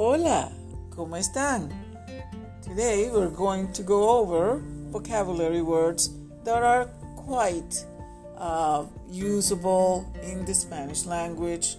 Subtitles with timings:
[0.00, 0.52] Hola,
[0.90, 1.72] ¿cómo están?
[2.62, 4.62] Today we're going to go over
[4.92, 6.10] vocabulary words
[6.44, 6.84] that are
[7.16, 7.84] quite
[8.36, 11.78] uh, usable in the Spanish language.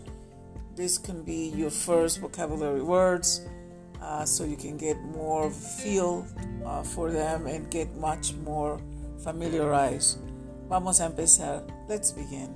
[0.76, 3.48] This can be your first vocabulary words
[4.02, 6.28] uh, so you can get more feel
[6.66, 8.82] uh, for them and get much more
[9.24, 10.20] familiarized.
[10.68, 11.64] Vamos a empezar.
[11.88, 12.54] Let's begin.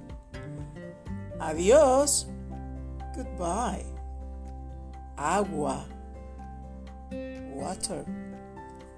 [1.39, 2.25] Adiós.
[3.15, 3.92] Goodbye.
[5.17, 5.85] Agua.
[7.53, 8.05] Water.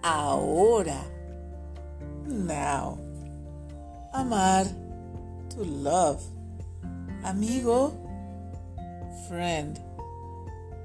[0.03, 1.01] Ahora.
[2.25, 2.97] Now.
[4.13, 4.65] Amar.
[5.55, 6.23] To love.
[7.23, 7.91] Amigo.
[9.27, 9.79] Friend.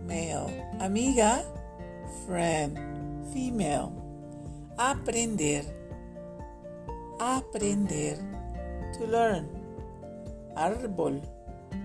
[0.06, 0.50] Male.
[0.80, 1.44] Amiga.
[2.26, 2.78] Friend.
[3.32, 3.92] Female.
[4.78, 5.62] Aprender.
[7.20, 8.16] Aprender.
[8.98, 9.46] To learn.
[10.56, 11.22] Árbol.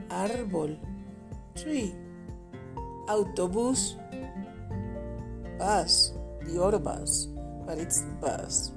[0.10, 0.78] Árbol.
[1.56, 2.05] Tree.
[3.08, 3.98] Autobús.
[5.58, 6.14] Bus.
[6.42, 7.28] The autobus.
[7.66, 8.72] But it's bus.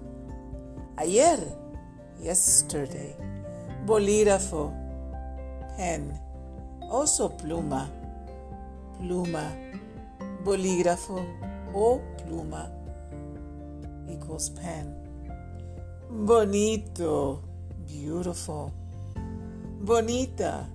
[0.98, 1.38] Ayer.
[2.20, 3.16] Yesterday.
[3.86, 4.72] Bolígrafo.
[5.76, 6.18] Pen.
[6.90, 7.88] Also pluma.
[8.98, 9.52] Pluma.
[10.44, 11.20] Bolígrafo
[11.74, 12.78] o pluma
[14.10, 14.94] equals pen.
[16.10, 17.42] Bonito.
[17.86, 18.72] Beautiful.
[19.80, 20.66] Bonita.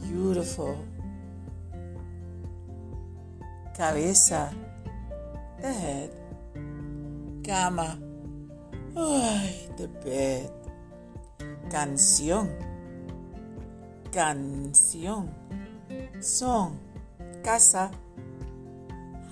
[0.00, 0.93] Beautiful.
[3.76, 4.52] Cabeza.
[5.60, 6.10] The head.
[7.42, 7.98] Cama.
[8.96, 10.50] Ay, the bed.
[11.68, 12.50] Canción.
[14.12, 15.28] Canción.
[16.20, 16.78] Son.
[17.42, 17.90] Casa.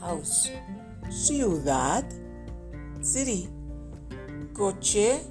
[0.00, 0.50] House.
[1.08, 2.04] Ciudad.
[3.00, 3.48] City.
[4.52, 5.22] Coche.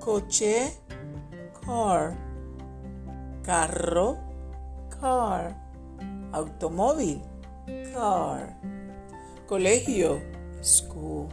[0.00, 0.72] Coche.
[1.62, 2.16] Car.
[3.42, 4.16] Carro.
[4.98, 5.54] Car.
[6.32, 7.35] Automóvil.
[7.92, 8.54] Car.
[9.46, 10.20] Colegio.
[10.62, 11.28] School.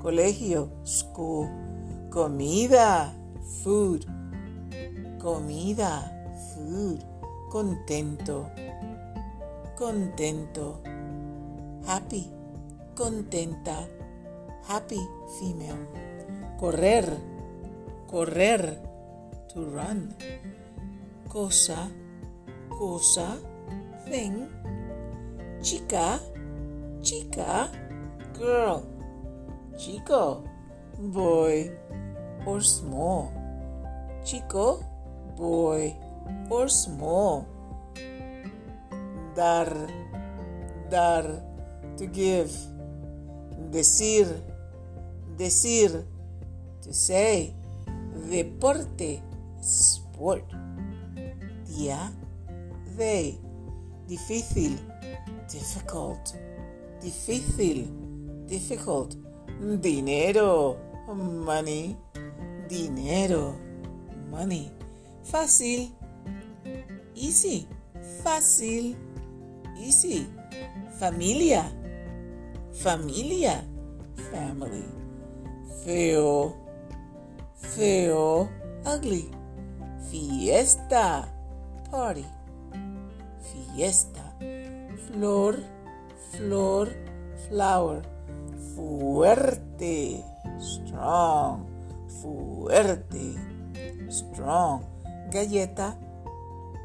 [0.00, 0.70] Colegio.
[0.82, 1.48] School.
[2.10, 3.12] Comida.
[3.62, 4.06] Food.
[5.20, 6.10] Comida.
[6.54, 7.04] Food.
[7.50, 8.50] Contento.
[9.76, 10.80] Contento.
[11.86, 12.30] Happy.
[12.94, 13.86] Contenta.
[14.68, 15.00] Happy
[15.38, 15.86] female.
[16.58, 17.12] Correr.
[18.06, 18.80] Correr.
[19.52, 20.16] To run.
[21.28, 21.90] Cosa.
[22.70, 23.36] Cosa.
[24.08, 24.55] Thing.
[25.66, 26.20] Chica.
[27.02, 27.68] Chica.
[28.38, 28.86] Girl.
[29.76, 30.44] Chico.
[30.96, 31.72] Boy.
[32.46, 33.34] Or small.
[34.24, 34.78] Chico.
[35.34, 35.92] Boy.
[36.50, 37.48] Or small.
[39.34, 39.74] Dar.
[40.88, 41.42] Dar.
[41.98, 42.54] To give.
[43.72, 44.28] Decir.
[45.36, 46.06] Decir.
[46.82, 47.52] To say.
[48.30, 49.20] Deporte.
[49.60, 50.46] Sport.
[51.66, 52.12] Día.
[52.96, 53.40] They.
[54.06, 54.78] Difícil.
[55.50, 56.34] Difficult.
[57.00, 57.88] Difícil.
[58.46, 59.16] Difficult.
[59.80, 60.76] Dinero.
[61.14, 61.96] Money.
[62.68, 63.54] Dinero.
[64.30, 64.70] Money.
[65.24, 65.92] Fácil.
[67.14, 67.68] Easy.
[68.22, 68.96] Fácil.
[69.78, 70.26] Easy.
[70.98, 71.70] Familia.
[72.72, 73.64] Familia.
[74.30, 74.84] Family.
[75.84, 76.54] Feo.
[77.54, 78.48] Feo.
[78.84, 79.30] Ugly.
[80.10, 81.28] Fiesta.
[81.90, 82.24] Party.
[83.40, 84.24] Fiesta.
[84.96, 85.54] Flor.
[86.32, 86.88] Flor.
[87.48, 88.02] Flower.
[88.74, 90.24] Fuerte.
[90.58, 91.66] Strong.
[92.20, 93.36] Fuerte.
[94.08, 94.84] Strong.
[95.30, 95.96] Galleta.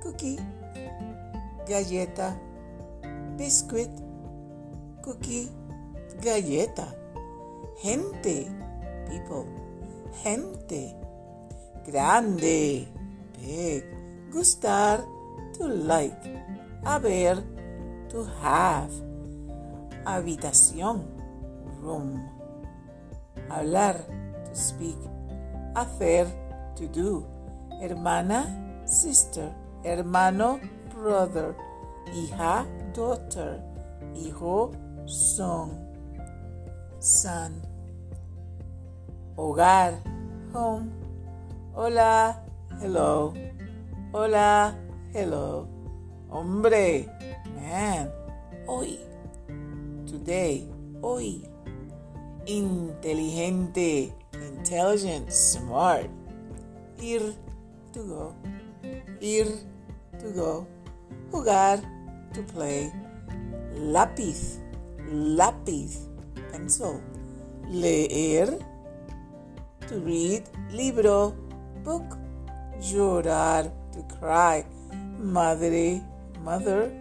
[0.03, 0.39] Cookie.
[1.67, 2.35] Galleta.
[3.37, 3.91] Biscuit.
[5.01, 5.49] Cookie.
[6.21, 6.87] Galleta.
[7.81, 8.47] Gente.
[9.07, 9.47] People.
[10.23, 10.95] Gente.
[11.85, 12.87] Grande.
[13.39, 13.83] Big.
[14.31, 15.03] Gustar.
[15.57, 16.17] To like.
[16.83, 17.60] Haber.
[18.11, 18.91] To have.
[20.05, 21.05] Habitación.
[21.81, 22.27] Room.
[23.49, 23.95] Hablar.
[24.45, 24.97] To speak.
[25.75, 26.27] Hacer.
[26.75, 27.25] To do.
[27.79, 28.47] Hermana.
[28.85, 29.55] Sister.
[29.85, 30.59] Hermano.
[30.93, 31.55] Brother.
[32.13, 32.65] Hija.
[32.93, 33.63] Daughter.
[34.13, 34.71] Hijo.
[35.05, 35.71] Son.
[36.99, 37.61] Son.
[39.37, 39.93] Hogar.
[40.53, 40.91] Home.
[41.73, 42.43] Hola.
[42.81, 43.33] Hello.
[44.11, 44.75] Hola.
[45.13, 45.65] Hello.
[46.29, 47.07] Hombre.
[47.71, 48.11] Man.
[48.67, 48.99] Hoy.
[50.05, 50.67] Today.
[51.01, 51.47] Hoy.
[52.45, 54.11] Inteligente.
[54.33, 55.31] Intelligent.
[55.31, 56.09] Smart.
[56.99, 57.31] Ir.
[57.93, 58.35] To go.
[59.21, 59.47] Ir.
[60.19, 60.67] To go.
[61.31, 61.79] Jugar.
[62.33, 62.91] To play.
[63.79, 64.59] Lápiz.
[65.07, 66.11] Lápiz.
[66.51, 66.99] Pencil.
[67.69, 68.51] Leer.
[69.87, 70.43] To read.
[70.71, 71.33] Libro.
[71.85, 72.19] Book.
[72.83, 73.71] Llorar.
[73.93, 74.65] To cry.
[75.17, 76.03] Madre.
[76.43, 76.91] Mother.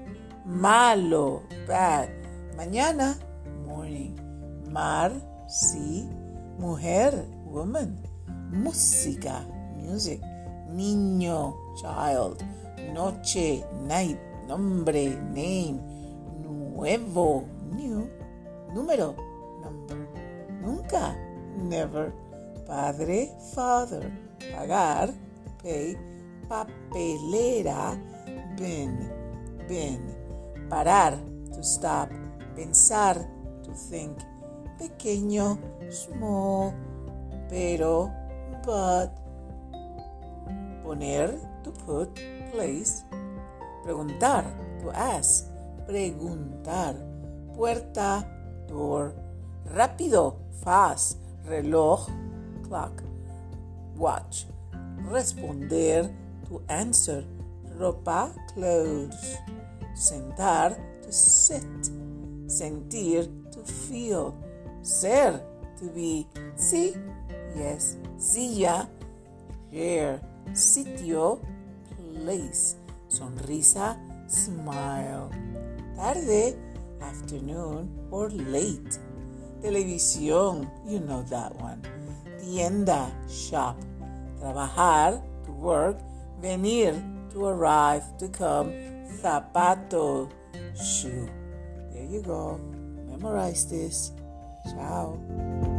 [0.44, 2.08] Malo, bad.
[2.56, 3.18] Mañana,
[3.66, 4.16] morning.
[4.70, 5.12] Mar,
[5.46, 6.08] sea.
[6.58, 7.98] Mujer, woman.
[8.50, 9.46] Música,
[9.76, 10.20] music.
[10.70, 12.42] Niño, child.
[12.94, 14.18] Noche, night.
[14.48, 15.80] Nombre, name.
[16.42, 17.44] Nuevo,
[17.76, 18.08] new.
[18.74, 19.14] Número,
[19.62, 19.98] number.
[20.62, 21.14] Nunca,
[21.56, 22.12] never.
[22.66, 24.10] Padre, father.
[24.52, 25.12] Pagar,
[25.62, 25.96] pay.
[26.48, 27.94] Papelera,
[28.58, 28.98] bin,
[29.68, 30.19] bin.
[30.70, 31.18] Parar,
[31.52, 32.08] to stop.
[32.54, 33.16] Pensar,
[33.64, 34.16] to think.
[34.78, 35.58] Pequeño,
[35.90, 36.72] small.
[37.48, 38.08] Pero,
[38.64, 39.10] but.
[40.84, 41.34] Poner,
[41.64, 42.14] to put,
[42.52, 43.02] place.
[43.84, 44.44] Preguntar,
[44.80, 45.50] to ask.
[45.86, 46.94] Preguntar.
[47.56, 48.24] Puerta,
[48.68, 49.12] door.
[49.74, 51.18] Rápido, fast.
[51.46, 52.06] Reloj,
[52.62, 53.02] clock.
[53.96, 54.46] Watch.
[55.10, 56.08] Responder,
[56.48, 57.24] to answer.
[57.76, 59.36] Ropa, clothes.
[59.94, 61.64] Sentar, to sit.
[62.46, 64.34] Sentir, to feel.
[64.82, 65.40] Ser,
[65.78, 66.26] to be.
[66.56, 66.94] Sí,
[67.56, 67.96] yes.
[68.18, 68.88] Silla,
[69.72, 70.20] chair.
[70.52, 71.40] Sitio,
[72.14, 72.76] place.
[73.08, 73.96] Sonrisa,
[74.26, 75.30] smile.
[75.96, 76.56] Tarde,
[77.00, 78.98] afternoon or late.
[79.62, 81.82] Televisión, you know that one.
[82.40, 83.76] Tienda, shop.
[84.40, 85.98] Trabajar, to work.
[86.40, 86.94] Venir,
[87.30, 88.72] to arrive, to come.
[89.18, 90.30] Zapato,
[90.74, 91.28] shoe.
[91.92, 92.58] There you go.
[93.06, 94.12] Memorize this.
[94.70, 95.69] Ciao.